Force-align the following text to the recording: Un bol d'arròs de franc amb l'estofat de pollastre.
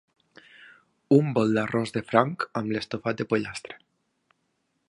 Un 1.17 1.29
bol 1.35 1.53
d'arròs 1.57 1.95
de 1.97 2.03
franc 2.13 2.49
amb 2.63 2.75
l'estofat 2.77 3.21
de 3.21 3.29
pollastre. 3.35 3.81